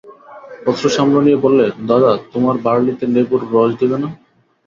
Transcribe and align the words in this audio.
অশ্রু 0.67 0.89
সামলে 0.95 1.19
নিয়ে 1.25 1.43
বললে, 1.45 1.65
দাদা, 1.89 2.11
তোমার 2.33 2.55
বার্লিতে 2.65 3.05
নেবুর 3.07 3.41
রস 3.53 3.71
দেবে 3.81 3.97
না? 4.03 4.09